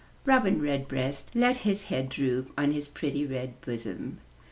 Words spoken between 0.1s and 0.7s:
Robin